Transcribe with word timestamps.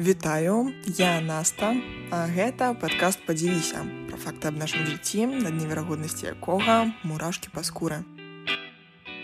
Вітаю, 0.00 0.72
я 0.86 1.20
Наста, 1.20 1.76
гэта 2.08 2.72
падкаст 2.72 3.20
падзівіся 3.28 3.84
пра 4.08 4.16
факты 4.16 4.48
аб 4.48 4.56
нашым 4.56 4.88
жыцці, 4.88 5.28
над 5.28 5.52
неверагоднасці 5.52 6.24
якога 6.30 6.88
мурашкі 7.04 7.52
па 7.52 7.60
скуры. 7.60 8.00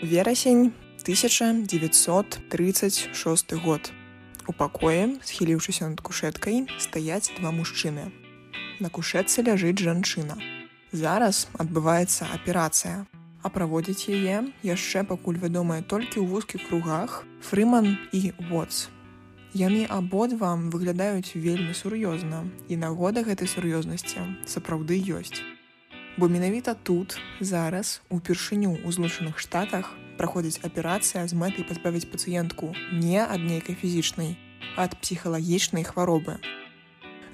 Верасень 0.05 0.69
1936 1.01 3.57
год. 3.65 3.89
У 4.45 4.53
пакоі, 4.53 5.17
схіліўшыся 5.25 5.89
над 5.89 6.05
кушеткай, 6.05 6.69
стаяць 6.77 7.33
два 7.39 7.49
мужчыны. 7.49 8.13
На 8.77 8.93
кушетцы 8.93 9.41
ляжыць 9.41 9.81
жанчына. 9.81 10.37
Зараз 10.93 11.49
адбываецца 11.57 12.29
аперацыя. 12.37 13.09
А 13.41 13.49
праводзіць 13.49 14.13
яе 14.13 14.53
яшчэ 14.61 15.09
пакуль 15.09 15.41
вядомая 15.41 15.81
толькі 15.81 16.21
ў 16.21 16.29
вузкіх 16.29 16.69
кругах 16.69 17.25
Фрыман 17.41 17.97
і 18.13 18.37
Воц. 18.53 18.93
Яны 19.53 19.85
абодва 19.87 20.55
выглядаюць 20.55 21.35
вельмі 21.35 21.71
сур'ёзна 21.71 22.43
і 22.67 22.75
нагода 22.75 23.23
гэтай 23.23 23.47
сур'ёзнасці 23.47 24.43
сапраўды 24.43 24.99
ёсць. 24.99 25.39
Бо 26.17 26.27
менавіта 26.27 26.73
тут 26.73 27.15
зараз 27.39 28.01
упершыню 28.09 28.75
ў 28.75 28.91
злучаных 28.91 29.39
штатах 29.39 29.93
праходзіць 30.17 30.65
аперацыя 30.67 31.23
з 31.29 31.37
мэтай 31.37 31.63
пазбавіць 31.63 32.09
пацыентку 32.11 32.73
не 32.91 33.21
ад 33.21 33.39
нейкай 33.39 33.77
фізічнай, 33.77 34.35
ад 34.75 34.97
псіхалагічнай 34.99 35.85
хваробы. 35.87 36.41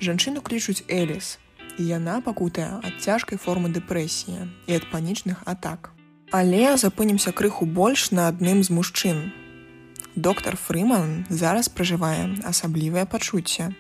Жанчыну 0.04 0.44
клічуць 0.44 0.84
Эліс, 0.92 1.40
і 1.80 1.88
яна 1.88 2.22
пакутая 2.22 2.84
ад 2.84 3.02
цяжкай 3.02 3.42
формы 3.42 3.74
дэпрэсіі 3.74 4.52
і 4.68 4.72
ад 4.78 4.86
панічных 4.92 5.42
атак. 5.50 5.90
Але 6.30 6.78
запынемся 6.78 7.32
крыху 7.32 7.66
больш 7.66 8.12
на 8.12 8.28
адным 8.28 8.62
з 8.62 8.70
мужчын, 8.70 9.32
доктор 10.16 10.56
Фрыман 10.56 11.26
зараз 11.30 11.70
пражывае 11.70 12.38
асаблівае 12.46 13.06
пачуцце. 13.06 13.74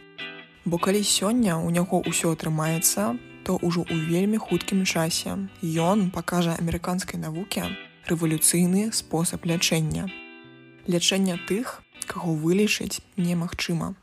Бо 0.66 0.78
калі 0.78 1.04
сёння 1.04 1.60
ў 1.60 1.70
няго 1.76 2.02
ўсё 2.02 2.34
атрымаецца, 2.34 3.18
то 3.44 3.60
ўжо 3.62 3.84
ў 3.86 4.10
вельмі 4.10 4.40
хуткім 4.40 4.86
часе 4.88 5.36
ён 5.62 6.10
пакажа 6.10 6.56
амерыканскай 6.58 7.20
навуке 7.20 7.68
рэвалюцыйны 8.10 8.92
спосаб 8.92 9.46
лячэння. 9.46 10.08
Лячэння 10.88 11.38
тых, 11.48 11.84
каго 12.08 12.34
вылічыць 12.34 13.04
немагчыма. 13.16 13.94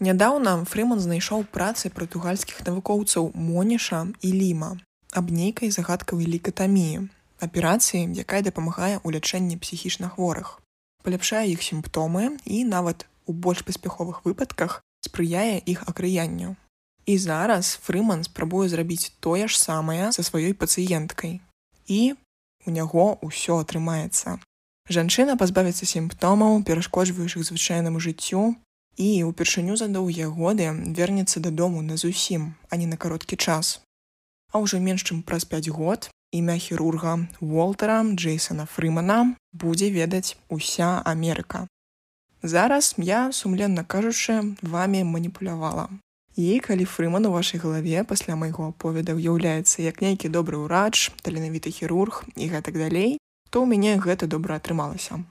Нядаўна 0.00 0.64
Фрыман 0.68 1.00
знайшоў 1.00 1.44
працы 1.50 1.90
партугальскіх 1.90 2.62
навукоўцаў 2.66 3.32
Моніша 3.34 4.06
і 4.20 4.30
Ліма 4.32 4.76
аб 5.14 5.30
нейкай 5.30 5.70
загадкавай 5.70 6.26
лікатаміі, 6.26 7.08
аперацыі, 7.44 8.10
якая 8.18 8.42
дапамагае 8.42 8.98
ў 9.04 9.16
лячэнні 9.16 9.60
псіхічна 9.60 10.10
хворых, 10.16 10.58
паляпшае 11.04 11.46
іх 11.52 11.62
сімптомы 11.62 12.40
і 12.44 12.64
нават 12.64 13.06
у 13.26 13.32
больш 13.32 13.64
паспяховых 13.64 14.24
выпадках 14.24 14.80
спрыяе 15.04 15.60
іх 15.64 15.84
акрыянню. 15.88 16.56
І 17.06 17.18
зараз 17.18 17.76
Фрыман 17.84 18.24
спрабуе 18.24 18.68
зрабіць 18.68 19.12
тое 19.20 19.48
ж 19.48 19.58
самае 19.60 20.12
са 20.16 20.22
сваёй 20.24 20.56
пацыенткай. 20.56 21.40
І 21.86 22.16
у 22.64 22.72
няго 22.72 23.20
ўсё 23.20 23.60
атрымаецца. 23.60 24.40
Жанчына 24.88 25.36
пазбавіцца 25.40 25.84
сімптомаў, 25.88 26.64
перашкоджваючых 26.64 27.44
звычайнаму 27.44 28.00
жыццю 28.00 28.56
і 28.96 29.08
ўпершыню 29.28 29.76
за 29.76 29.88
доўгія 29.88 30.28
годы 30.28 30.68
вернецца 30.96 31.40
дадому 31.40 31.82
на 31.82 31.96
зусім, 31.96 32.54
а 32.70 32.76
не 32.76 32.86
на 32.86 32.96
кароткі 32.96 33.36
час. 33.36 33.80
А 34.52 34.60
ўжо 34.64 34.80
менш 34.80 35.04
чым 35.04 35.20
праз 35.20 35.44
5 35.44 35.68
год 35.68 36.08
імя 36.34 36.56
хірурга 36.56 37.26
Уолтера 37.40 38.02
Джейсона 38.02 38.66
Фрымана 38.66 39.36
будзе 39.52 39.90
ведаць 39.94 40.36
уся 40.48 40.98
Амерыка. 41.06 41.68
Зараз 42.42 42.94
я, 42.98 43.32
сумленна 43.32 43.84
кажучы, 43.84 44.56
вами 44.62 45.04
маніпулявала. 45.04 45.88
І 46.36 46.58
калі 46.58 46.84
Фрыман 46.84 47.26
у 47.26 47.30
вашай 47.30 47.60
галаве 47.60 48.02
пасля 48.02 48.34
майго 48.34 48.74
аповеда 48.74 49.14
ўяўляецца 49.14 49.86
як 49.86 50.02
нейкі 50.02 50.26
добры 50.28 50.58
ўрач, 50.58 51.14
таленавіты 51.22 51.70
хірург 51.70 52.26
і 52.34 52.50
гэтак 52.50 52.74
далей, 52.82 53.22
то 53.54 53.62
ў 53.62 53.70
мяне 53.70 53.94
гэта 54.02 54.26
добра 54.26 54.58
атрымалася. 54.58 55.22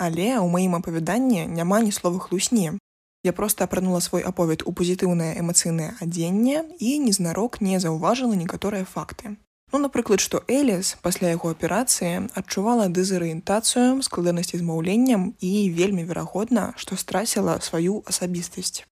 Але 0.00 0.40
ў 0.40 0.48
маім 0.48 0.80
апавяданні 0.80 1.44
няма 1.44 1.84
ні 1.84 1.92
слова 1.92 2.16
хлусні. 2.16 2.80
Я 3.20 3.36
проста 3.36 3.68
апранула 3.68 4.00
свой 4.00 4.24
аповед 4.24 4.64
у 4.64 4.72
пазітыўнае 4.72 5.36
эмацыйнае 5.36 6.00
адзенне 6.00 6.64
і 6.80 6.96
незнарок 7.04 7.60
не 7.60 7.76
заўважыла 7.76 8.32
некаторыя 8.32 8.88
факты. 8.88 9.36
Ну, 9.72 9.78
напрыклад, 9.78 10.20
што 10.20 10.40
Эліс 10.48 10.96
пасля 11.04 11.28
яго 11.34 11.52
аперацыі 11.52 12.28
адчувала 12.32 12.88
дызарыентацыю 12.88 14.00
складанасці 14.02 14.56
з 14.56 14.64
маўленнем 14.64 15.34
і 15.40 15.52
вельмі 15.76 16.08
верагодна, 16.08 16.72
што 16.76 16.96
страсіла 16.96 17.60
сваю 17.60 18.00
асабістасць. 18.08 18.88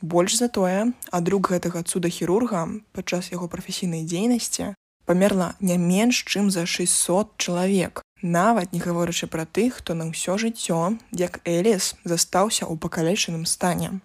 Больш 0.00 0.38
за 0.38 0.48
тое, 0.48 0.92
а 1.10 1.20
друг 1.20 1.52
гэтага 1.52 1.82
цуда 1.82 2.08
хірурга 2.08 2.68
падчас 2.96 3.32
яго 3.32 3.48
прафесійнай 3.52 4.06
дзейнасці 4.08 4.72
памерла 5.08 5.54
не 5.60 5.78
менш, 5.78 6.24
чым 6.28 6.50
за 6.50 6.66
600 6.66 7.36
чалавек. 7.36 8.02
Нават 8.22 8.72
не 8.72 8.80
гаворачы 8.80 9.26
пра 9.26 9.46
тых, 9.46 9.80
хто 9.80 9.94
на 9.94 10.04
ўсё 10.12 10.36
жыццё, 10.36 10.98
як 11.12 11.40
Эліс 11.48 11.96
застаўся 12.04 12.68
ў 12.68 12.76
пакалечаным 12.76 13.48
стане. 13.48 14.00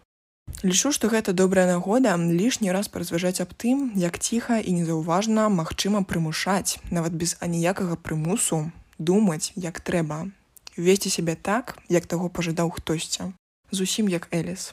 Лічу, 0.64 0.94
што 0.96 1.10
гэта 1.12 1.34
добрая 1.36 1.68
нагода 1.68 2.16
лішні 2.16 2.72
раз 2.72 2.88
паразважаць 2.88 3.44
аб 3.44 3.52
тым, 3.52 3.92
як 4.00 4.16
ціха 4.16 4.64
і 4.64 4.72
незаўважна 4.80 5.50
магчыма 5.52 6.08
прымушаць, 6.08 6.80
нават 6.88 7.12
без 7.12 7.36
аніякага 7.44 8.00
прымусу 8.00 8.72
думаць, 8.96 9.52
як 9.60 9.84
трэба. 9.84 10.32
Весці 10.78 11.12
сябе 11.12 11.36
так, 11.36 11.76
як 11.90 12.08
таго 12.08 12.30
пажадаў 12.30 12.72
хтосьці. 12.72 13.36
Зусім 13.76 14.08
як 14.08 14.32
Эліс. 14.32 14.72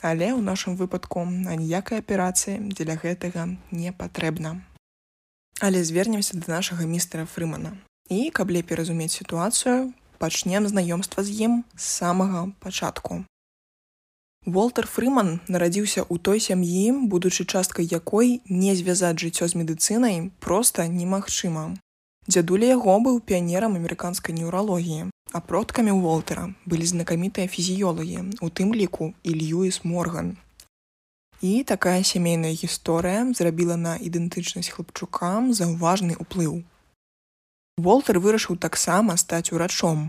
Але 0.00 0.32
ў 0.32 0.40
нашым 0.40 0.80
выпадку 0.80 1.28
аніякай 1.28 2.00
аперацыі 2.00 2.56
дзеля 2.72 2.96
гэтага 2.96 3.44
не 3.70 3.92
патрэбна. 3.92 4.64
Але 5.60 5.84
звернемся 5.84 6.40
да 6.40 6.48
нашага 6.48 6.88
містера 6.88 7.28
Фрымана. 7.28 7.76
І 8.08 8.32
каб 8.32 8.48
лепей 8.48 8.80
разумець 8.80 9.12
сітуацыю, 9.12 9.92
пачнем 10.16 10.64
знаёмства 10.64 11.20
з 11.20 11.44
ім 11.44 11.52
з 11.76 11.84
самага 11.84 12.48
пачатку. 12.64 13.28
Волтер 14.46 14.86
Фрыман 14.88 15.40
нарадзіўся 15.52 16.00
ў 16.00 16.16
той 16.16 16.40
сям'і, 16.40 17.06
будучы 17.12 17.44
часткай 17.44 17.84
якой 17.84 18.40
не 18.48 18.72
звязаць 18.72 19.20
жыццё 19.20 19.44
з 19.52 19.60
медыцынай 19.60 20.32
проста 20.40 20.88
немагчыма. 20.88 21.76
Дзядуля 22.24 22.72
яго 22.72 22.96
быў 23.04 23.20
піянерам 23.20 23.76
амерыканскай 23.76 24.32
неўралогіі, 24.32 25.12
а 25.36 25.38
продкамі 25.44 25.92
Волтера 25.92 26.48
былі 26.64 26.88
знакамітыя 26.88 27.52
фізіёлагі, 27.52 28.40
у 28.40 28.48
тым 28.48 28.72
ліку 28.72 29.12
і 29.22 29.30
Льюіс 29.36 29.84
Морган. 29.84 30.40
І 31.44 31.60
такая 31.64 32.00
сямейная 32.00 32.56
гісторыя 32.56 33.28
зрабіла 33.36 33.76
на 33.76 34.00
ідэнтычнасць 34.00 34.72
хлапчукам 34.72 35.52
заўважны 35.52 36.16
ўплыў. 36.16 36.64
Волтер 37.76 38.20
вырашыў 38.24 38.56
таксама 38.56 39.20
стаць 39.20 39.52
урачом, 39.52 40.08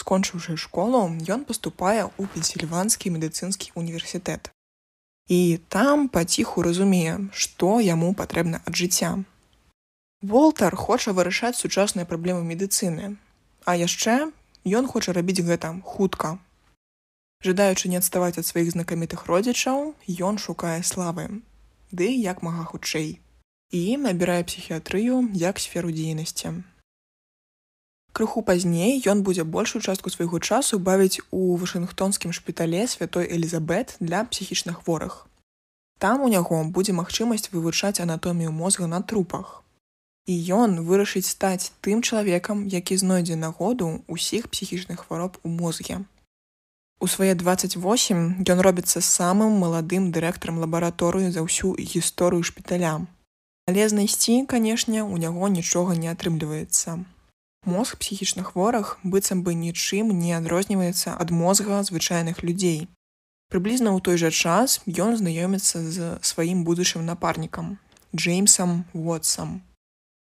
скончыўшы 0.00 0.56
школу 0.64 1.02
ён 1.34 1.44
паступае 1.48 2.06
ў 2.06 2.24
пенсільванскі 2.34 3.12
медыцынскі 3.16 3.74
універсітэт 3.82 4.50
і 5.28 5.40
там 5.68 6.08
паціху 6.08 6.64
разумее 6.66 7.14
што 7.44 7.78
яму 7.84 8.12
патрэбна 8.20 8.62
ад 8.64 8.82
жыцця 8.82 9.14
волтар 10.34 10.76
хоча 10.76 11.16
вырашаць 11.18 11.56
сучасныя 11.60 12.08
праблемы 12.12 12.44
медыцыны 12.52 13.16
а 13.64 13.76
яшчэ 13.76 14.30
ён 14.80 14.86
хоча 14.86 15.12
рабіць 15.12 15.44
гэта 15.44 15.74
хутка. 15.84 16.38
Жадаючы 17.44 17.88
не 17.88 17.98
адставаць 18.00 18.38
ад 18.40 18.46
сваіх 18.46 18.72
знакамітых 18.74 19.26
родзічаў 19.30 19.94
ён 20.30 20.40
шукае 20.42 20.82
славы 20.82 21.28
ды 21.92 22.08
як 22.10 22.42
мага 22.42 22.64
хутчэй 22.70 23.20
і 23.70 23.82
набірае 24.02 24.42
псіхіятрыю 24.48 25.20
як 25.42 25.62
сферу 25.62 25.92
дзейнасці 25.94 26.52
Крыху 28.18 28.42
пазней 28.42 28.98
ён 29.06 29.20
будзе 29.22 29.44
большую 29.46 29.80
частку 29.80 30.10
свайго 30.10 30.38
часу 30.42 30.78
бавіць 30.86 31.22
у 31.30 31.54
вашынгтонскім 31.54 32.32
шпітале 32.34 32.80
святой 32.90 33.28
Элізабет 33.30 33.94
для 34.00 34.24
псіхічна 34.26 34.72
хворых. 34.74 35.28
Там 36.02 36.24
у 36.26 36.30
няго 36.32 36.58
будзе 36.78 36.94
магчымасць 36.98 37.46
вывучаць 37.52 38.00
анатомію 38.02 38.50
мозга 38.50 38.88
на 38.90 38.98
трупах. 39.02 39.62
І 40.26 40.34
ён 40.50 40.82
вырашыць 40.88 41.30
стаць 41.30 41.70
тым 41.80 42.02
чалавекам, 42.02 42.64
які 42.66 42.98
знойдзе 42.98 43.36
нагоду 43.36 44.02
ўсіх 44.10 44.48
псіхічных 44.50 45.06
хвароб 45.06 45.38
у 45.44 45.52
мозге. 45.54 46.00
У 46.98 47.06
свае 47.06 47.36
28 47.38 48.42
ён 48.42 48.64
робіцца 48.66 48.98
самым 48.98 49.54
маладым 49.62 50.10
дырэктарам 50.10 50.58
лабараторыі 50.58 51.30
за 51.30 51.46
ўсю 51.46 51.70
гісторыю 51.78 52.42
шпіталя. 52.42 53.06
Але 53.70 53.86
знайсці, 53.86 54.42
канешне, 54.50 55.06
у 55.06 55.22
няго 55.22 55.46
нічога 55.46 55.94
не 55.94 56.10
атрымліваецца. 56.10 56.98
Мозг 57.68 57.98
псіхічна 58.00 58.42
хворых 58.48 58.96
быццам 59.04 59.44
бы 59.44 59.52
нічым 59.52 60.12
не 60.16 60.32
адрозніваецца 60.32 61.12
ад 61.24 61.28
мозга 61.28 61.84
звычайных 61.84 62.40
людзей. 62.40 62.88
Прыблізна 63.52 63.92
ў 63.92 64.00
той 64.00 64.16
жа 64.22 64.30
час 64.32 64.80
ён 64.88 65.20
знаёміцца 65.20 65.84
з 65.84 66.16
сваім 66.24 66.64
будучым 66.64 67.04
напарнікам 67.04 67.76
Джеймсам 68.16 68.88
Вотсам. 68.96 69.60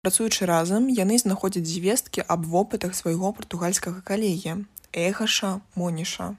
Працуючы 0.01 0.49
разам 0.49 0.89
яны 0.89 1.21
знаходзяць 1.21 1.69
звесткі 1.69 2.25
аб 2.25 2.49
вопытах 2.49 2.97
свайго 2.97 3.37
партугальскага 3.37 4.01
калегі 4.01 4.65
Эгаша 4.93 5.61
Моніша. 5.77 6.33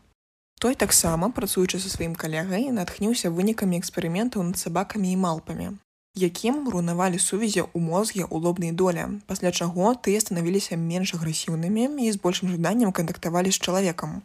Той 0.57 0.73
таксама, 0.73 1.29
працуючы 1.29 1.77
са 1.77 1.93
сваім 1.93 2.17
калегай, 2.17 2.65
натхніўся 2.73 3.29
вынікамі 3.29 3.77
эксперыментаў 3.77 4.41
над 4.49 4.57
сабакамі 4.57 5.13
і 5.13 5.21
малпамі, 5.21 5.69
якім 6.15 6.69
руйнавалі 6.69 7.19
сувязі 7.19 7.61
ў 7.61 7.79
мозге 7.79 8.23
ў 8.25 8.35
лобнай 8.41 8.71
доле, 8.71 9.21
пасля 9.27 9.51
чаго 9.51 9.93
тыя 9.93 10.19
станавіліся 10.23 10.75
менш 10.77 11.13
агрэсіўнымі 11.15 11.85
і 12.05 12.11
з 12.11 12.17
большым 12.17 12.49
жаданнем 12.55 12.91
кантактавалі 12.91 13.51
з 13.51 13.59
чалавекам. 13.59 14.21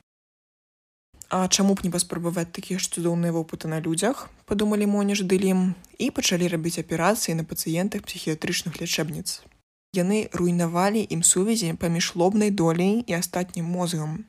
А 1.29 1.49
чаму 1.49 1.75
б 1.75 1.83
не 1.83 1.91
паспрабаваць 1.91 2.53
такія 2.53 2.79
ж 2.79 2.87
цудоўныя 2.89 3.35
вопыты 3.35 3.67
на 3.67 3.81
людзях, 3.81 4.31
падумалі 4.47 4.87
моніш 4.87 5.25
дылім 5.27 5.75
і 5.99 6.11
пачалі 6.15 6.49
рабіць 6.53 6.79
аперацыі 6.79 7.35
на 7.35 7.45
пацыентах 7.45 8.07
псіхіятрычных 8.07 8.79
лячэбніц. 8.79 9.43
Яны 9.99 10.29
руйнавалі 10.31 11.03
ім 11.11 11.23
сувязі 11.27 11.75
паміж 11.81 12.15
лобнай 12.15 12.51
долей 12.51 13.03
і 13.07 13.19
астатнім 13.19 13.67
мозгам. 13.67 14.25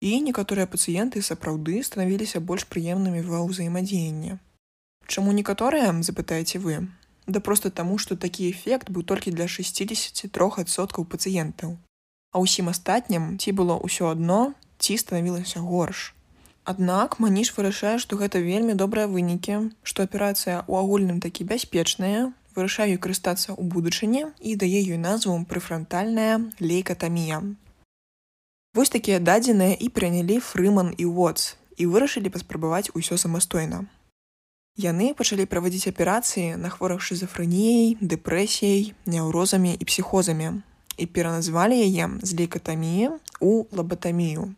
І 0.00 0.20
некаторыя 0.26 0.66
пацыенты 0.66 1.22
сапраўды 1.22 1.82
станавіліся 1.86 2.40
больш 2.40 2.64
прыемнымі 2.66 3.20
ва 3.30 3.44
ўзаемадзеянні. 3.46 4.38
Чаму 5.10 5.32
некаторыя 5.34 5.90
запытаеце 6.06 6.62
вы? 6.62 6.86
Да 7.26 7.40
проста 7.42 7.70
таму, 7.70 7.98
што 7.98 8.14
такі 8.14 8.46
эфект 8.50 8.94
быў 8.94 9.02
толькі 9.02 9.34
для 9.34 9.50
63соткаў 9.50 11.02
пацыентаў. 11.02 11.74
А 12.30 12.38
ўсім 12.38 12.70
астатнім 12.70 13.26
ці 13.42 13.50
было 13.58 13.74
ўсё 13.82 14.14
адно, 14.14 14.54
ці 14.78 14.94
станавілася 15.02 15.66
горш. 15.66 16.14
Аднак 16.62 17.18
маніш 17.18 17.50
вырашае, 17.58 17.98
што 17.98 18.22
гэта 18.22 18.38
вельмі 18.38 18.78
добрыя 18.78 19.10
вынікі, 19.10 19.74
што 19.82 20.06
аперацыя 20.06 20.62
ў 20.70 20.72
агульным 20.78 21.18
такі 21.18 21.42
бяспечная, 21.42 22.30
вырашаю 22.54 23.02
карыстацца 23.02 23.50
ў 23.58 23.66
будучыні 23.66 24.24
і 24.38 24.54
дае 24.62 24.86
ёй 24.94 24.98
назву 25.10 25.34
прэфрантальная 25.42 26.54
лейкатамія. 26.62 27.42
Вось 28.78 28.94
такія 28.94 29.18
дадзеныя 29.18 29.74
і 29.74 29.90
прынялі 29.90 30.38
фрыман 30.38 30.94
і 30.94 31.10
Уотс 31.10 31.56
і 31.82 31.90
вырашылі 31.90 32.30
паспрабаваць 32.30 32.94
усё 32.94 33.18
самастойна. 33.18 33.90
Яны 34.78 35.14
пачалі 35.14 35.44
правадзіць 35.50 35.90
аперацыі 35.90 36.54
на 36.56 36.70
хворах 36.70 37.02
шизафрэніяй, 37.02 37.98
дэпрэсіяй, 38.00 38.94
няўрозамі 39.06 39.74
і 39.74 39.84
псіхозамі 39.84 40.62
і 41.00 41.06
пераназвалі 41.06 41.76
яе 41.80 42.06
з 42.22 42.30
лейкатаміі 42.38 43.10
ў 43.40 43.66
лабатамію. 43.72 44.54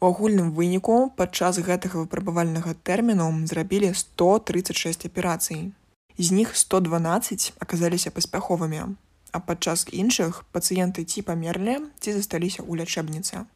У 0.00 0.06
агульным 0.06 0.50
выніку 0.56 0.96
падчас 1.16 1.58
гэтага 1.64 2.02
выпрабавальнага 2.02 2.74
тэрміну 2.88 3.28
зрабілі 3.48 3.92
136 3.94 5.06
аперацый. 5.08 5.72
З 6.18 6.28
іх 6.44 6.56
112 6.56 7.54
аказаліся 7.58 8.10
паспяховымі, 8.10 8.82
а 9.32 9.38
падчас 9.40 9.86
іншых 9.90 10.44
пацыенты 10.52 11.04
ці 11.04 11.24
памерлі 11.26 11.80
ці 12.00 12.14
засталіся 12.14 12.62
ў 12.62 12.84
лячэбніцы. 12.84 13.48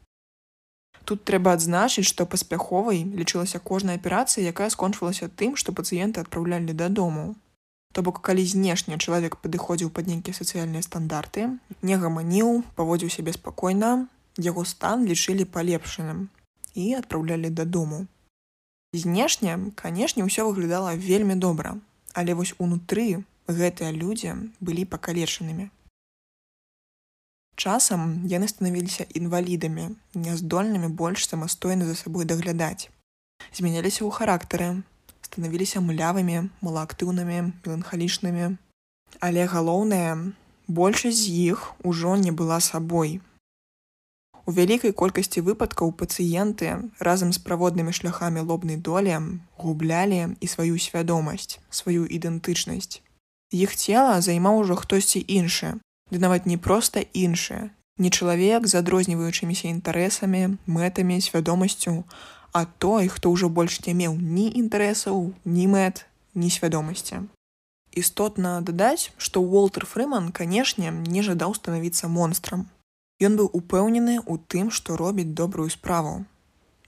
Тут 1.08 1.24
трэба 1.24 1.54
адзначыць, 1.56 2.04
што 2.04 2.26
паспяховай 2.28 2.98
лічылася 3.20 3.58
кожная 3.58 3.96
аперацыя, 3.96 4.44
якая 4.52 4.68
скончвалася 4.68 5.28
тым, 5.28 5.56
што 5.56 5.72
пацыенты 5.72 6.20
адпраўлялі 6.20 6.76
дадому. 6.76 7.34
То 7.96 8.02
бок 8.04 8.20
калі 8.20 8.44
знешне 8.44 8.98
чалавек 8.98 9.38
падыходзіў 9.40 9.88
пад 9.88 10.10
нейкія 10.12 10.36
сацыяльныя 10.36 10.84
стандарты, 10.84 11.48
не 11.80 11.96
гаманіў, 11.96 12.62
паводзіў 12.76 13.14
сябе 13.14 13.32
спакойна, 13.32 14.08
яго 14.36 14.64
стан 14.68 15.08
лічылі 15.08 15.48
палепшаным 15.56 16.28
і 16.74 16.92
адпраўлялі 17.00 17.50
дадому. 17.50 18.04
Знешне, 18.92 19.56
канешне, 19.80 20.28
ўсё 20.28 20.44
выглядала 20.48 20.92
вельмі 20.92 21.40
добра, 21.40 21.76
але 22.12 22.36
вось 22.36 22.52
унутры 22.58 23.24
гэтыя 23.48 23.96
людзі 23.96 24.36
былі 24.60 24.84
пакалечанымі. 24.84 25.72
Часам 27.58 28.22
яны 28.30 28.46
станавіліся 28.46 29.04
інвалідамі, 29.18 29.98
няздольнымі 30.14 30.88
больш 31.00 31.26
самастойна 31.26 31.90
за 31.90 31.98
сабой 31.98 32.24
даглядаць. 32.24 32.86
Змяняліся 33.50 34.06
ў 34.06 34.14
характары, 34.14 34.68
станавіліся 35.26 35.82
млявымі, 35.82 36.48
малаактыўнымі, 36.62 37.38
меланхалічнымі. 37.66 38.54
Але 39.18 39.48
галоўнае, 39.50 40.34
большасць 40.70 41.26
з 41.26 41.34
іх 41.50 41.74
ужо 41.82 42.14
не 42.14 42.30
была 42.30 42.62
сабой, 42.62 43.18
У 44.48 44.52
вялікай 44.56 44.94
колькасці 44.96 45.42
выпадкаў 45.44 45.90
пацыенты 46.00 46.68
разам 47.06 47.32
з 47.36 47.40
праводнымі 47.46 47.92
шляхамі 47.92 48.40
лобнай 48.50 48.78
долі 48.80 49.18
гублялі 49.60 50.20
і 50.40 50.48
сваю 50.48 50.80
свядомасць, 50.80 51.60
сваю 51.68 52.08
ідэнтычнасць. 52.08 53.04
Іх 53.52 53.76
цела 53.76 54.14
займаў 54.24 54.62
ужо 54.62 54.78
хтосьці 54.80 55.20
іншы, 55.20 55.74
ды 56.10 56.18
нават 56.18 56.46
не 56.46 56.56
проста 56.56 57.04
іншы, 57.12 57.70
не 57.98 58.10
чалавек 58.10 58.66
з 58.66 58.78
адрозніваючымися 58.78 59.68
інтарэсамі, 59.68 60.58
мэтамі, 60.66 61.20
свядомасцю, 61.20 62.04
а 62.52 62.64
той, 62.64 63.08
хто 63.08 63.30
ўжо 63.30 63.48
больш 63.48 63.82
не 63.86 63.94
меў 63.94 64.14
ні 64.16 64.48
інтарэсаў, 64.54 65.34
ні 65.44 65.66
мэт, 65.66 66.06
ні 66.34 66.48
свядомасці. 66.50 67.28
Істотна 67.92 68.60
дадаць, 68.60 69.10
што 69.18 69.42
Уолтер 69.42 69.84
Фрыман, 69.86 70.30
канешне, 70.32 70.90
не 70.90 71.22
жадаў 71.22 71.54
станавіцца 71.54 72.08
монстрам. 72.08 72.68
Ён 73.18 73.34
быў 73.34 73.50
упэўнены 73.50 74.22
ў 74.22 74.38
тым, 74.46 74.70
што 74.70 74.96
робіць 74.96 75.34
добрую 75.34 75.68
справу. 75.74 76.24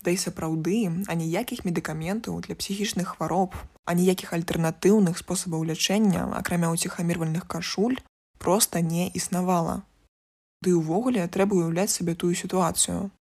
Да 0.06 0.14
і 0.14 0.16
сапраўды, 0.16 1.05
аніякіх 1.12 1.66
медыкаментаў 1.66 2.38
для 2.46 2.55
псіхічных 2.55 3.16
хвароб, 3.16 3.56
аніякіх 3.84 4.32
альтэрнатыўных 4.32 5.19
спосабаў 5.19 5.66
лячэння, 5.66 6.31
акрамя 6.38 6.70
ўціхамірвальных 6.73 7.44
кашуль, 7.50 7.99
проста 8.40 8.81
не 8.81 9.06
існавала. 9.12 9.84
Ды 10.64 10.72
ўвогуле 10.76 11.28
трэба 11.28 11.56
ўяўляць 11.56 11.92
сабе 11.92 12.16
тую 12.16 12.32
сітуацыю. 12.32 13.12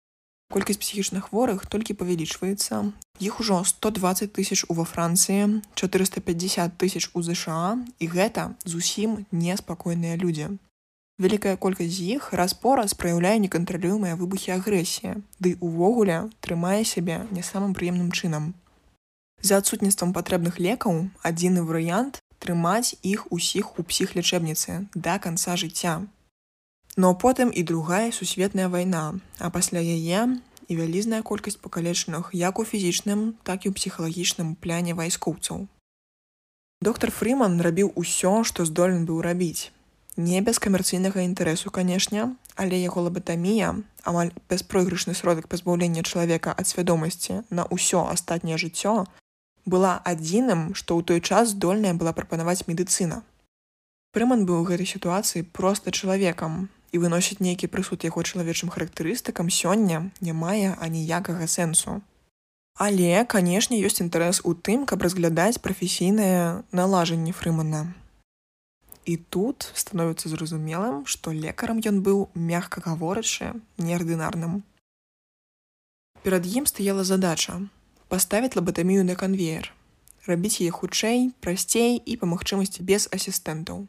Колькасць 0.49 0.81
псіхічных 0.81 1.29
хворых 1.29 1.67
толькі 1.69 1.93
павялічваецца. 1.99 2.89
Іх 3.21 3.39
ужо 3.43 3.59
120 3.63 4.33
тысяч 4.33 4.65
у 4.65 4.73
ва 4.79 4.85
Францыі, 4.87 5.61
450 5.75 6.79
тысяч 6.81 7.11
у 7.13 7.21
ЗША 7.21 7.77
і 7.99 8.05
гэта 8.07 8.55
зусім 8.65 9.27
неспакойныя 9.31 10.17
людзі. 10.17 10.57
Вялікая 11.19 11.59
колькасць 11.59 11.99
з 11.99 12.15
іх 12.15 12.31
раз-пораз 12.33 12.95
праяўляе 12.95 13.37
некантралюемыя 13.43 14.15
выбухі 14.15 14.55
агрэсія, 14.55 15.19
ды 15.37 15.53
увогуле 15.59 16.31
трымае 16.39 16.87
сябе 16.87 17.27
не 17.35 17.43
самым 17.43 17.75
прыемным 17.75 18.09
чынам. 18.15 18.55
За 19.43 19.59
адсутніцтвам 19.59 20.15
патрэбных 20.15 20.59
лекаў 20.63 21.11
адзіны 21.27 21.67
варыянт 21.67 22.23
трымаць 22.39 22.95
іх 23.03 23.31
усіх 23.31 23.79
у 23.79 23.83
псіхлячэбніцы 23.83 24.87
да 24.95 25.19
канца 25.19 25.55
жыцця. 25.55 26.07
Но 26.97 27.13
потым 27.15 27.51
і 27.51 27.63
другая 27.63 28.11
сусветная 28.11 28.67
вайна, 28.67 29.19
а 29.39 29.49
пасля 29.49 29.79
яе 29.79 30.41
і 30.67 30.73
вялізная 30.75 31.21
колькасць 31.21 31.61
пакалечаных 31.61 32.31
як 32.33 32.59
у 32.59 32.65
фізічным, 32.65 33.35
так 33.43 33.65
і 33.65 33.71
ў 33.71 33.73
псіхалагічным 33.77 34.55
пляне 34.55 34.93
вайскоўцаў. 34.93 35.67
Доктор 36.81 37.11
Фрыман 37.11 37.59
рабіў 37.61 37.91
усё, 37.95 38.43
што 38.43 38.65
здолен 38.65 39.05
быў 39.05 39.21
рабіць 39.21 39.71
не 40.19 40.41
без 40.41 40.59
камерцыйнага 40.59 41.23
інтарэсу 41.23 41.71
канешне 41.71 42.27
але 42.59 42.75
яго 42.75 43.07
лабатамія 43.07 43.71
амаль 44.03 44.31
бяспройгрышны 44.51 45.15
сродак 45.15 45.47
пазбаўлення 45.47 46.03
чалавека 46.03 46.51
ад 46.51 46.67
свядомасці 46.67 47.39
на 47.49 47.63
ўсё 47.71 48.03
астатняе 48.11 48.59
жыццё 48.59 49.07
была 49.73 49.93
адзіным 50.11 50.73
што 50.73 50.97
ў 50.97 51.01
той 51.11 51.19
час 51.21 51.53
здольная 51.55 51.93
была 51.93 52.13
прапанаваць 52.17 52.65
медыцына. 52.67 53.21
Прыман 54.11 54.45
быў 54.49 54.63
у 54.63 54.67
гэтай 54.67 54.89
сітуацыі 54.89 55.45
проста 55.53 55.93
чалавекам 55.93 56.67
і 56.91 57.01
выносіць 57.05 57.39
нейкі 57.45 57.69
прысуд 57.73 58.05
яго 58.07 58.25
чалавечым 58.25 58.73
характарыстыкам 58.73 59.53
сёння 59.53 60.09
не 60.19 60.33
мае 60.33 60.73
аніякага 60.81 61.45
сэнсу. 61.45 62.01
Але 62.79 63.25
канешне 63.29 63.77
ёсць 63.85 64.01
інтарэс 64.01 64.41
у 64.49 64.55
тым 64.55 64.85
каб 64.89 65.05
разглядаць 65.05 65.61
прафесійнае 65.61 66.63
налажанне 66.71 67.35
фрымана. 67.35 67.81
І 69.05 69.17
тут 69.17 69.69
становіцца 69.73 70.29
зразумелым, 70.29 71.05
што 71.05 71.33
лекарам 71.33 71.81
ён 71.91 72.01
быў, 72.05 72.29
мягка 72.33 72.81
гаворачы, 72.85 73.53
неардынарным. 73.77 74.61
Перад 76.23 76.45
ім 76.45 76.65
стаяла 76.69 77.03
задача 77.03 77.61
паставіць 78.09 78.55
лабатамію 78.57 79.05
на 79.05 79.15
канвеер, 79.15 79.69
рабіць 80.25 80.57
яе 80.65 80.73
хутчэй, 80.73 81.29
прасцей 81.45 82.01
і 82.01 82.17
па 82.17 82.25
магчымасці 82.33 82.83
без 82.83 83.05
асістэнтаў. 83.13 83.85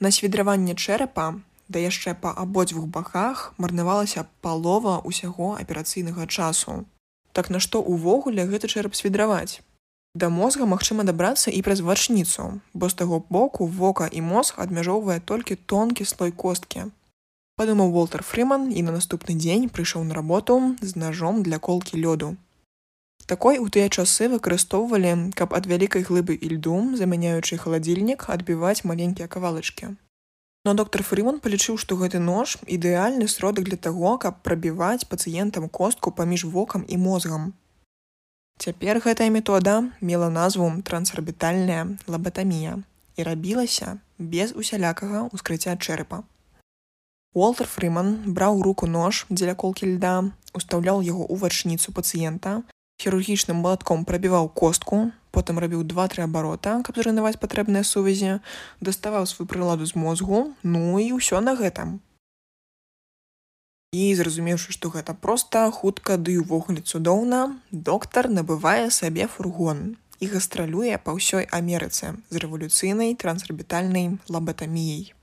На 0.00 0.10
свідраванне 0.12 0.76
чэрапа, 0.76 1.40
да 1.68 1.80
яшчэ 1.80 2.12
па 2.20 2.32
абодвух 2.44 2.84
баках 2.96 3.54
марнавалася 3.56 4.26
палова 4.44 5.00
ўсяго 5.08 5.56
аперацыйнага 5.56 6.28
часу. 6.28 6.84
Так 7.32 7.48
нашто 7.50 7.80
ўвогуле 7.80 8.44
гэты 8.44 8.68
чэрап 8.68 8.92
свідраваць? 8.94 9.64
Да 10.14 10.28
мозга 10.28 10.68
магчыма 10.68 11.08
дабрацца 11.08 11.50
і 11.50 11.62
праз 11.66 11.80
вачніцу, 11.80 12.60
бо 12.74 12.88
з 12.92 12.94
таго 13.00 13.24
боку 13.30 13.66
вока 13.66 14.06
і 14.06 14.20
мозг 14.20 14.60
адмяжоўвае 14.62 15.18
толькі 15.18 15.56
тонкі 15.56 16.04
слой 16.04 16.30
косткі. 16.30 16.92
Падумаў 17.56 17.90
Волтер 17.90 18.22
Фрыман 18.22 18.70
і 18.70 18.82
на 18.86 18.92
наступны 18.94 19.34
дзень 19.34 19.66
прыйшоў 19.70 20.04
на 20.04 20.14
работу 20.14 20.76
з 20.82 20.94
ножом 20.94 21.42
для 21.42 21.58
колкі 21.58 21.98
лёду. 21.98 22.36
Такой 23.26 23.58
у 23.58 23.68
тыя 23.72 23.88
часы 23.88 24.28
выкарыстоўвалі, 24.28 25.32
каб 25.32 25.54
ад 25.56 25.64
вялікай 25.66 26.04
глыбы 26.04 26.36
і 26.36 26.56
льду, 26.56 26.76
замяняючы 27.00 27.56
халадзільнік 27.56 28.28
адбіваць 28.28 28.84
маленькія 28.84 29.28
кавалачкі. 29.28 29.96
Но 30.64 30.74
доктор 30.74 31.02
Фрыман 31.02 31.40
палічыў, 31.44 31.76
што 31.80 31.96
гэты 31.96 32.20
нож 32.20 32.56
ідэальны 32.68 33.28
сродак 33.28 33.64
для 33.68 33.76
таго, 33.76 34.16
каб 34.20 34.44
прабіваць 34.44 35.08
пацыентам 35.08 35.68
костку 35.68 36.12
паміж 36.12 36.44
вокам 36.44 36.84
і 36.88 36.96
мозгам. 37.00 37.52
Цяпер 38.60 39.00
гэтая 39.04 39.30
метода 39.34 39.74
мела 40.00 40.28
назву 40.28 40.68
трансарбітальная 40.84 41.96
лабатамія 42.06 42.78
і 43.16 43.22
рабілася 43.22 43.98
без 44.18 44.52
усялякага 44.52 45.28
ўскрыцця 45.32 45.76
чэрапа. 45.80 46.22
Уолтер 47.34 47.66
Фрыман 47.66 48.32
браў 48.36 48.62
руку 48.62 48.86
нож 48.86 49.26
дзеля 49.28 49.56
колкі 49.58 49.96
льда, 49.96 50.30
устаўляў 50.54 51.02
яго 51.02 51.24
ў 51.26 51.34
вачніцу 51.42 51.90
пацыента, 51.90 52.62
хірургічным 53.02 53.60
малатком 53.64 54.04
прабіваў 54.04 54.48
костку, 54.48 55.10
потым 55.34 55.58
рабіў 55.58 55.82
два-тры 55.82 56.24
абарота, 56.24 56.78
каб 56.86 56.98
зрынаваць 56.98 57.40
патрэбныя 57.42 57.82
сувязі, 57.82 58.38
даставаў 58.80 59.26
сваю 59.26 59.50
прыладу 59.50 59.86
з 59.86 59.98
мозгу, 59.98 60.54
ну 60.62 60.98
і 61.02 61.10
ўсё 61.18 61.42
на 61.42 61.58
гэтым. 61.58 61.98
І 63.94 64.14
зразумеўшы, 64.18 64.74
што 64.74 64.90
гэта 64.90 65.14
проста 65.14 65.70
хутка 65.70 66.18
ды 66.18 66.38
ўвогуле 66.42 66.82
цудоўна, 66.82 67.58
доктар 67.70 68.26
набывае 68.26 68.90
сабе 68.90 69.30
фургон 69.30 69.94
і 70.18 70.30
гастралюе 70.34 70.98
па 70.98 71.14
ўсёй 71.14 71.46
Амерыцы 71.46 72.14
з 72.30 72.42
рэвалюцыйнай 72.42 73.14
трансарбітальнай 73.14 74.18
лабатаміяй. 74.26 75.14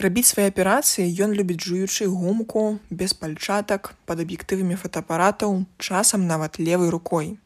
Рабіць 0.00 0.30
свае 0.32 0.46
аперацыі 0.48 1.10
ён 1.24 1.34
любіць 1.36 1.60
жуючы 1.60 2.06
гумку, 2.08 2.60
без 2.88 3.12
пальчатак, 3.12 3.92
пад 4.08 4.22
аб'ектывамі 4.24 4.78
фотоапаратаў, 4.80 5.58
часам 5.76 6.24
нават 6.30 6.56
левай 6.56 6.88
рукой. 6.94 7.36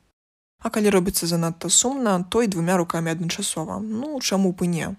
А 0.63 0.71
калі 0.71 0.93
робіцца 0.95 1.27
занадта 1.27 1.69
сумна, 1.69 2.13
то 2.31 2.45
і 2.47 2.51
двумя 2.55 2.77
рукамі 2.79 3.11
адначасова, 3.11 3.81
ну 3.83 4.21
чаму 4.21 4.53
б 4.55 4.71
не. 4.71 4.95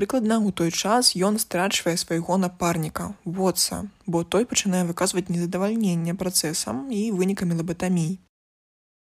Прыкладна 0.00 0.40
ў 0.40 0.56
той 0.56 0.72
час 0.72 1.12
ён 1.12 1.36
страчвае 1.38 1.94
свайго 2.00 2.40
напарніка, 2.40 3.12
водца, 3.24 3.84
бо 4.06 4.24
той 4.24 4.48
пачынае 4.48 4.82
выказваць 4.88 5.28
незадавальненне 5.28 6.16
працэсам 6.16 6.88
і 6.88 7.02
вынікамі 7.20 7.60
лабатамій. 7.60 8.16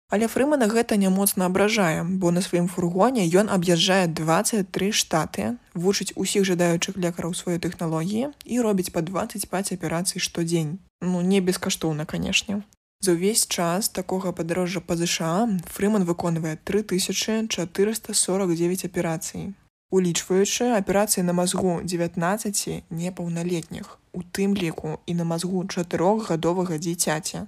Але 0.08 0.24
Фрымана 0.32 0.72
гэта 0.72 0.96
не 0.96 1.12
моцна 1.12 1.44
абражае, 1.46 2.00
бо 2.00 2.32
на 2.32 2.40
сваім 2.40 2.64
фургоне 2.72 3.28
ён 3.28 3.52
аб'язджае 3.52 4.08
23 4.08 4.88
штаты, 4.92 5.60
вучыць 5.74 6.16
усіх 6.16 6.48
жадаючых 6.48 6.96
лекараў 6.96 7.34
сваёй 7.36 7.60
тэхналогіі 7.60 8.32
і 8.44 8.60
робіць 8.64 8.92
па 8.94 9.04
25 9.04 9.72
аперацый 9.76 10.20
штодзень. 10.24 10.78
Ну 11.04 11.20
не 11.20 11.44
бескаштоўна, 11.44 12.08
канешне. 12.08 12.64
За 13.04 13.12
ўвесь 13.12 13.44
час 13.46 13.92
такога 13.92 14.32
падарожжа 14.32 14.80
па 14.80 14.96
ЗША 14.96 15.44
Фрыман 15.76 16.08
выконвае 16.08 16.56
3449 16.64 18.84
аперацый. 18.88 19.52
Улічваючы 19.92 20.72
аперацыі 20.76 21.24
на 21.28 21.36
мазгу 21.36 21.80
19 21.84 22.88
непаўналетніх, 22.88 24.00
у 24.12 24.24
тым 24.24 24.56
ліку 24.56 25.00
і 25.06 25.14
на 25.20 25.24
мазгу 25.28 25.64
чатырохгадовага 25.68 26.80
дзіцяці. 26.80 27.44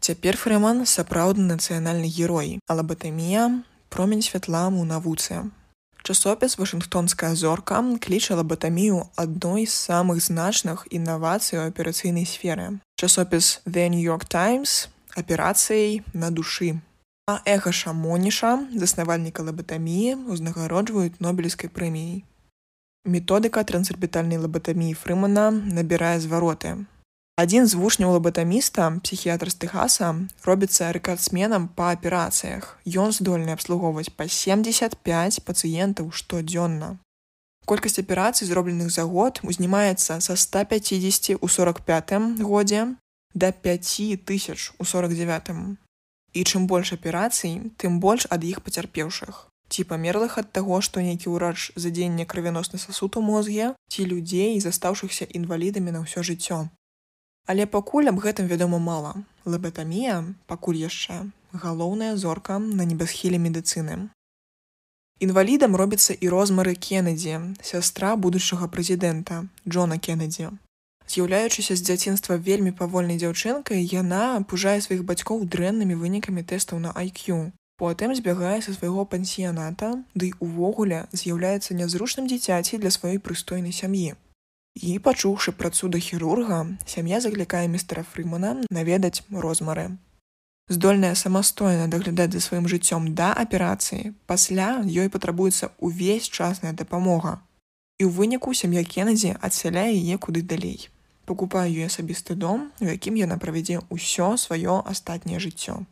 Цяпер 0.00 0.36
Фрыман 0.36 0.86
сапраўдны 0.86 1.56
нацыянальны 1.56 2.06
герой, 2.06 2.58
а 2.66 2.74
лабатамія 2.74 3.62
промень 3.88 4.22
святла 4.22 4.68
ў 4.68 4.84
навуцы. 4.84 5.50
Часопіс 6.06 6.54
Вашынгтонская 6.58 7.34
зорка 7.34 7.82
кліча 7.98 8.36
лабатамію 8.38 9.10
адной 9.16 9.66
з 9.66 9.74
самых 9.74 10.22
значных 10.22 10.86
інавацый 10.90 11.58
у 11.58 11.66
аперацыйнай 11.66 12.26
сферы. 12.26 12.78
Часопіс 12.94 13.60
The 13.66 13.90
New 13.90 13.98
York 13.98 14.28
Times 14.30 14.86
аперацыяй 15.16 16.04
на 16.12 16.30
душы. 16.30 16.78
А 17.26 17.42
эха 17.44 17.72
шамоніша, 17.72 18.70
заснавальніка 18.70 19.42
лабатаміі 19.42 20.30
узнагароджваюць 20.30 21.18
нобелевскай 21.18 21.66
прэміяй. 21.66 22.22
Методыка 23.02 23.64
трансарбітальнай 23.66 24.38
лабатаміі 24.38 24.94
Фрымана 24.94 25.50
набірае 25.50 26.20
звароты. 26.22 26.86
Адзін 27.36 27.66
з 27.68 27.76
вучняў 27.76 28.16
лабатаміста, 28.16 28.84
псіхіятр 29.04 29.50
з 29.52 29.60
Тэхаса, 29.60 30.06
робіцца 30.48 30.88
рэкардсменам 30.96 31.68
па 31.68 31.92
аперацыях. 31.92 32.80
Ён 32.88 33.12
здольны 33.12 33.52
абслугоўваць 33.52 34.08
па 34.16 34.24
75 34.24 35.44
пацыентаў 35.44 36.08
штодзённа. 36.16 36.96
Колькасць 37.68 38.00
аперацый, 38.00 38.48
зробленых 38.48 38.88
за 38.88 39.04
год, 39.04 39.40
узнімаецца 39.42 40.16
са 40.24 40.36
150 40.36 41.36
у 41.36 41.48
45 41.48 42.40
годзе 42.40 42.96
да 43.34 43.52
5000 43.52 44.72
у 44.78 44.84
49. 44.84 45.76
І 46.32 46.40
чым 46.44 46.66
больш 46.66 46.92
аперацый, 46.96 47.68
тым 47.76 48.00
больш 48.00 48.24
ад 48.30 48.48
іх 48.48 48.64
пацярпеўшых. 48.64 49.52
Ці 49.68 49.84
памерлых 49.84 50.38
ад 50.38 50.52
таго, 50.56 50.80
што 50.80 51.04
нейкі 51.04 51.28
ўрач 51.36 51.76
задзення 51.76 52.24
крывяносны 52.24 52.78
сасуд 52.78 53.20
у 53.20 53.20
мозге, 53.20 53.74
ці 53.92 54.08
людзей, 54.08 54.56
застаўшыхся 54.56 55.28
інвалідамі 55.28 55.92
на 55.92 56.00
ўсё 56.06 56.24
жыццё. 56.24 56.70
Але 57.46 57.66
пакуль 57.66 58.10
аб 58.10 58.18
гэтым 58.22 58.50
вядома 58.50 58.78
мала. 58.82 59.14
Лабатамія 59.46 60.22
пакуль 60.50 60.82
яшчэ 60.82 61.30
галоўная 61.64 62.16
зорка 62.16 62.58
на 62.58 62.84
небасхіле 62.84 63.38
медыцыны. 63.38 64.10
Інвалідам 65.20 65.76
робіцца 65.76 66.12
і 66.12 66.28
розмары 66.28 66.74
Кеннедзі, 66.74 67.56
сястра 67.62 68.16
будучага 68.16 68.68
прэзідэнта 68.68 69.46
Джона 69.64 69.98
Кеннедзі. 69.98 70.50
З'яўляючыся 71.08 71.76
з 71.78 71.86
дзяцінства 71.86 72.36
вельмі 72.36 72.72
павольнай 72.74 73.16
дзяўчынкай, 73.16 73.86
яна 73.94 74.42
пужае 74.50 74.80
сваіх 74.82 75.06
бацькоў 75.08 75.46
дрэннымі 75.46 75.94
вынікамі 76.02 76.42
тэстаў 76.42 76.82
на 76.82 76.92
IQ. 76.92 77.54
Потым 77.78 78.12
збягае 78.18 78.60
са 78.66 78.74
свайго 78.74 79.06
пансіяната, 79.06 80.02
ды 80.18 80.32
увогуле 80.40 81.06
з'яўляецца 81.12 81.78
нязручным 81.78 82.26
дзіцяці 82.26 82.82
для 82.82 82.90
сваёй 82.90 83.22
прыстойнай 83.22 83.72
сям'і. 83.72 84.16
І 84.76 84.98
пачуўшы 85.00 85.56
пра 85.56 85.70
цуда 85.72 85.96
хірурга, 85.96 86.76
сям'я 86.84 87.20
заклікае 87.24 87.64
містера 87.64 88.04
Фрымана 88.04 88.50
наведаць 88.68 89.24
розмары. 89.32 89.96
Здольная 90.68 91.14
самастойна 91.14 91.86
даглядаць 91.88 92.32
за 92.36 92.40
сваім 92.44 92.68
жыццём 92.68 93.14
да 93.14 93.32
аперацыі, 93.32 94.12
пасля 94.26 94.84
ёй 94.84 95.08
патрабуецца 95.08 95.72
ўвесь 95.80 96.28
часная 96.28 96.76
дапамога. 96.76 97.40
І 97.96 98.04
ў 98.04 98.12
выніку 98.12 98.52
сям'я 98.52 98.84
Кеннедзі 98.84 99.40
адсяляе 99.40 99.96
яе 99.96 100.20
куды 100.20 100.44
далей. 100.44 100.90
Пакупаю 101.24 101.72
ёй 101.72 101.88
асабісты 101.88 102.36
дом, 102.36 102.68
у 102.80 102.84
якім 102.84 103.16
яна 103.16 103.40
правядзе 103.40 103.80
ўсё 103.88 104.36
сваё 104.36 104.84
астатняе 104.84 105.40
жыццё. 105.40 105.88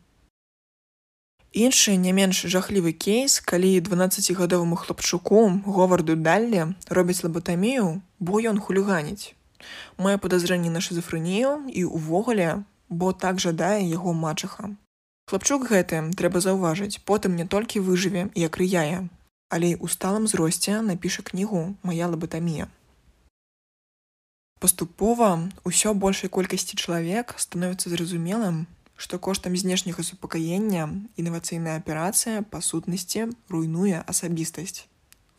Іншы 1.55 1.95
не 1.95 2.11
менш 2.11 2.43
жахлівы 2.51 2.91
кейс, 2.91 3.39
калі 3.39 3.79
12гадоваму 3.79 4.75
хлапчуку 4.75 5.63
говарду 5.63 6.15
даллі 6.19 6.75
робяць 6.91 7.23
лабатамію, 7.23 8.01
бо 8.19 8.43
ён 8.43 8.59
хуліганіць. 8.59 9.31
Мае 9.95 10.19
падазрэнне 10.19 10.67
на 10.67 10.83
шизофрэнію 10.83 11.71
і 11.71 11.85
ўвогуле, 11.87 12.67
бо 12.91 13.15
так 13.15 13.39
жадае 13.39 13.87
яго 13.87 14.11
мачаха. 14.11 14.75
Хлапчук 15.31 15.71
гэты 15.71 16.03
трэба 16.19 16.43
заўважыць, 16.43 16.99
потым 17.07 17.39
не 17.39 17.47
толькі 17.47 17.79
выжыве, 17.79 18.27
як 18.35 18.59
рыяе, 18.59 19.07
але 19.47 19.79
ў 19.79 19.87
сталым 19.87 20.27
зросце 20.27 20.83
напіша 20.83 21.23
кнігу 21.23 21.79
моя 21.87 22.11
лабатамія. 22.11 22.67
Паступова 24.59 25.47
ўсё 25.63 25.95
большай 25.95 26.27
колькасці 26.27 26.75
чалавек 26.75 27.31
становіцца 27.39 27.95
зразумелым, 27.95 28.67
што 28.95 29.19
коштам 29.19 29.55
знешняга 29.59 30.03
супакаення 30.03 30.89
інавацыйная 31.19 31.77
аперацыя 31.83 32.43
па 32.49 32.61
сутнасці 32.61 33.29
руйнуе 33.51 34.03
асабістасць 34.07 34.85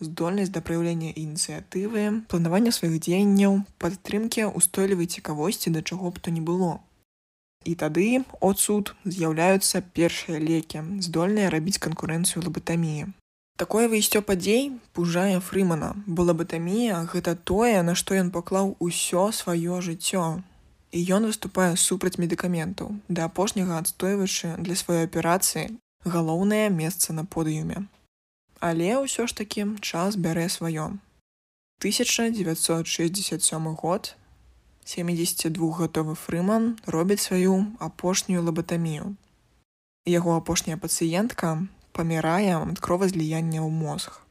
здольнасць 0.01 0.53
да 0.53 0.61
праяўлення 0.61 1.13
ініцыятывы 1.17 2.05
планавання 2.33 2.73
сваіх 2.77 2.99
дзеянняў 3.01 3.63
падтрымкі 3.81 4.49
устойлівай 4.61 5.07
цікавосці 5.07 5.73
да 5.77 5.83
чаго 5.83 6.11
б 6.11 6.21
то 6.21 6.31
не 6.31 6.41
было. 6.41 6.81
І 7.65 7.75
тады 7.75 8.23
от 8.41 8.61
суд 8.61 8.95
з'яўляюцца 9.05 9.81
першыя 9.81 10.39
лекі 10.39 10.85
здольныя 11.07 11.51
рабіць 11.51 11.81
канкурэнцыю 11.83 12.45
лабатаміі. 12.45 13.09
Такое 13.57 13.89
выйсцё 13.89 14.21
падзей 14.21 14.77
пужае 14.93 15.41
фрымана. 15.41 15.97
Бо 16.07 16.29
лабатамія 16.29 17.01
гэта 17.13 17.35
тое 17.35 17.81
на 17.83 17.97
што 17.97 18.15
ён 18.15 18.31
паклаў 18.31 18.77
усё 18.79 19.33
сваё 19.33 19.81
жыццё 19.81 20.45
і 20.97 21.01
ён 21.17 21.29
выступае 21.29 21.73
супраць 21.77 22.17
медыкаментаў 22.23 22.95
да 23.09 23.29
апошняга 23.29 23.81
адстойваючы 23.83 24.57
для 24.69 24.77
сваёй 24.81 25.05
аперацыі 25.09 25.67
галоўнае 26.17 26.67
месца 26.71 27.13
на 27.13 27.25
подыюме. 27.37 27.85
Але 28.69 28.89
ўсё 29.05 29.27
ж 29.29 29.37
такі 29.41 29.67
час 29.85 30.17
бярэ 30.17 30.47
сваё. 30.49 30.87
1967 31.85 33.75
год 33.83 34.17
72гатовы 34.87 36.15
фрыман 36.15 36.79
робіць 36.87 37.21
сваю 37.27 37.67
апошнюю 37.79 38.43
лабатамію. 38.49 39.13
Яго 40.07 40.37
апошняя 40.41 40.79
пацыентка 40.79 41.67
памірае 41.93 42.55
ад 42.57 42.81
кровазліяння 42.81 43.61
ў 43.61 43.69
мозг. 43.69 44.23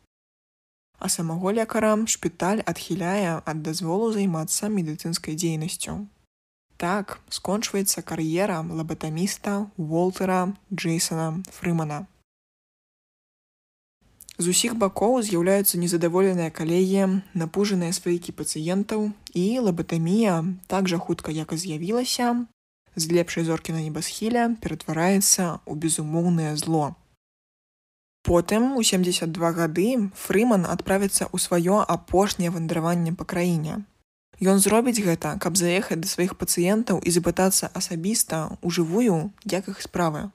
А 0.98 1.10
самого 1.10 1.52
лекара 1.52 1.94
шпіталь 2.08 2.66
адхіляе 2.66 3.38
ад 3.46 3.62
дазволу 3.62 4.10
займацца 4.16 4.72
медыцынскай 4.72 5.36
дзейнасцю. 5.36 6.08
Так 6.78 7.20
скончваецца 7.30 8.02
кар'ера 8.02 8.60
лабатаміста 8.60 9.72
Уолтера 9.78 10.54
Джейсона 10.74 11.44
Фрымана. 11.48 12.08
З 14.38 14.52
усіх 14.52 14.76
бакоў 14.76 15.22
з'яўляюцца 15.24 15.80
незадаволеныя 15.80 16.52
калегі, 16.52 17.08
напужаныя 17.32 17.96
сваякі 17.96 18.36
пацыентаў 18.36 19.08
і 19.32 19.46
лабатамія 19.64 20.44
так 20.68 20.92
жа 20.92 21.00
хутка 21.00 21.32
як 21.32 21.56
і 21.56 21.58
з'явілася, 21.64 22.44
з 23.00 23.12
лепшай 23.12 23.48
зоркі 23.48 23.72
на 23.72 23.80
небасхіле 23.80 24.60
ператвараецца 24.60 25.64
ў 25.64 25.74
безумоўнае 25.80 26.52
зло. 26.60 26.92
Потым 28.28 28.76
у 28.76 28.84
72 28.84 29.52
гады 29.56 29.90
Фрыман 30.12 30.68
адправіцца 30.68 31.32
ў 31.32 31.40
сваё 31.40 31.80
апошняе 31.88 32.52
вандраванне 32.52 33.16
па 33.16 33.24
краіне. 33.24 33.86
Ён 34.44 34.60
зробіць 34.60 35.00
гэта, 35.00 35.38
каб 35.40 35.56
заехаць 35.56 36.02
да 36.04 36.08
сваіх 36.12 36.36
пацыентаў 36.36 37.00
і 37.00 37.10
запытацца 37.16 37.72
асабіста 37.72 38.60
ў 38.60 38.68
жывую, 38.68 39.32
як 39.48 39.70
іх 39.72 39.80
справы. 39.80 40.32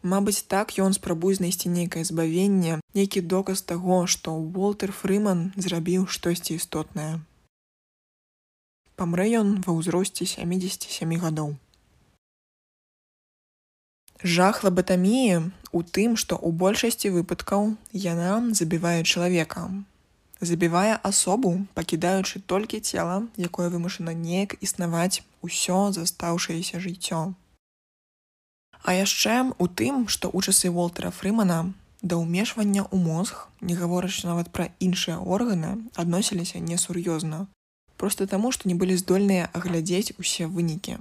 Мабыць, 0.00 0.48
так 0.48 0.72
ён 0.80 0.96
спрабуе 0.96 1.36
знайсці 1.36 1.68
нейкае 1.68 2.04
збавенне, 2.08 2.80
нейкі 2.96 3.20
доказ 3.20 3.60
таго, 3.60 4.06
што 4.06 4.32
Уолтер 4.32 4.92
Фрыман 4.96 5.52
зрабіў 5.60 6.06
штосьці 6.08 6.56
істотнае. 6.56 7.20
Памрэ 8.96 9.28
ён 9.44 9.60
ва 9.66 9.76
ўзросце 9.76 10.24
77 10.24 11.20
гадоў. 11.20 11.52
Жах 14.24 14.64
лабатаміі 14.64 15.52
у 15.72 15.80
тым, 15.84 16.16
што 16.16 16.36
ў 16.40 16.52
большасці 16.52 17.12
выпадкаў 17.12 17.76
яна 17.92 18.40
забівае 18.56 19.04
чалавека. 19.04 19.68
Забівае 20.40 20.96
асобу, 21.04 21.66
пакідаючы 21.76 22.40
толькі 22.40 22.80
цела, 22.80 23.28
якое 23.36 23.68
вымушана 23.68 24.16
неяк 24.16 24.56
існаваць 24.64 25.20
усё 25.44 25.92
застаўшееся 25.92 26.80
жыццё. 26.80 27.36
А 28.80 28.96
яшчэ 28.96 29.52
у 29.58 29.68
тым, 29.68 30.08
што 30.08 30.32
ў 30.32 30.40
часы 30.40 30.72
Волтера 30.72 31.12
Фрымана 31.12 31.60
да 32.00 32.16
ўмешвання 32.16 32.88
ў 32.88 32.96
мозг, 32.96 33.52
не 33.60 33.76
гаворачы 33.76 34.24
нават 34.24 34.48
пра 34.48 34.72
іншыя 34.80 35.20
органы, 35.20 35.84
адносіліся 35.94 36.64
несур'ёзна, 36.64 37.44
просто 38.00 38.26
таму, 38.26 38.48
што 38.56 38.68
не 38.72 38.74
былі 38.74 38.96
здольныя 38.96 39.52
аглядзець 39.52 40.16
усе 40.16 40.48
вынікі. 40.48 40.96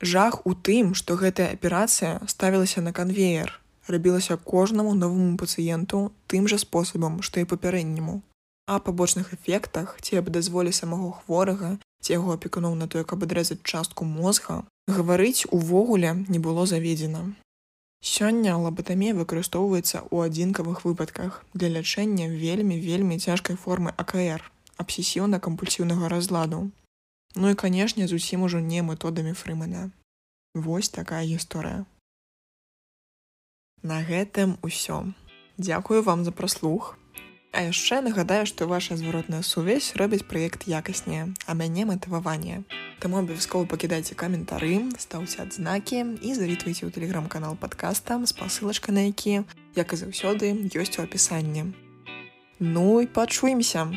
Жах 0.00 0.40
у 0.48 0.56
тым, 0.56 0.94
што 0.96 1.20
гэтая 1.20 1.52
аперацыя 1.52 2.24
ставілася 2.26 2.80
на 2.80 2.96
канвеер, 2.96 3.60
рабілася 3.88 4.36
кожнаму 4.36 4.94
новаму 4.94 5.36
пацыенту 5.36 6.12
тым 6.26 6.48
жа 6.48 6.58
спосабам, 6.58 7.22
што 7.22 7.40
і 7.40 7.48
папярэдняму. 7.52 8.22
А 8.66 8.78
пабочных 8.78 9.32
эфектах 9.34 9.98
ці 10.00 10.18
аб 10.22 10.30
дазволі 10.30 10.72
самого 10.72 11.10
хворага 11.10 11.78
ці 12.02 12.12
яго 12.12 12.34
апекуноў 12.34 12.74
на 12.74 12.86
тое, 12.88 13.04
каб 13.04 13.22
адрэзаць 13.26 13.62
частку 13.62 14.04
мозга, 14.04 14.62
гаварыць 14.86 15.46
увогуле 15.50 16.14
не 16.28 16.38
было 16.38 16.66
заведзена. 16.66 17.34
Сёння 18.02 18.58
лабатамія 18.58 19.14
выкарыстоўваецца 19.14 20.06
ў 20.10 20.26
адзінкавых 20.26 20.84
выпадках 20.84 21.42
для 21.54 21.70
лячэння 21.70 22.28
вельмі 22.28 22.78
вельмі 22.78 23.18
цяжкай 23.18 23.56
формы 23.56 23.94
АКР, 23.96 24.42
абсесіўна-кампульсіўнага 24.82 26.10
разладу, 26.10 26.70
Ну 27.34 27.50
і 27.50 27.54
канешне, 27.54 28.06
зусім 28.06 28.42
ужо 28.42 28.60
не 28.60 28.82
методамі 28.82 29.32
фрымана. 29.32 29.90
Вось 30.54 30.88
такая 30.88 31.24
гісторыя. 31.24 31.84
На 33.82 33.98
гэтым 34.06 34.58
усё. 34.62 35.10
Дзякую 35.58 36.02
вам 36.02 36.22
за 36.24 36.30
праслух. 36.30 36.96
А 37.50 37.62
яшчэ 37.66 38.00
нагадаю, 38.00 38.46
што 38.46 38.70
ваша 38.70 38.96
зваротная 38.96 39.42
сувязь 39.42 39.92
робіць 39.98 40.22
праект 40.22 40.70
якаснее, 40.70 41.34
а 41.46 41.54
мяне 41.58 41.84
матываванне. 41.84 42.62
Таму 43.02 43.18
абавязкова 43.18 43.66
пакідайце 43.66 44.14
каментары, 44.14 44.86
стаўце 45.02 45.42
адзнакі 45.42 45.98
і 46.22 46.30
завітвайце 46.30 46.86
ў 46.86 46.94
тэлеграм-канал 46.94 47.58
падкаста 47.58 48.22
з 48.22 48.32
пасылачка 48.38 48.94
на 48.94 49.10
які, 49.10 49.42
як 49.74 49.92
і 49.92 49.98
заўсёды 49.98 50.54
ёсць 50.78 50.96
у 50.96 51.02
апісанні. 51.02 51.74
Ну 52.62 53.02
і 53.02 53.10
пачуемся! 53.10 53.90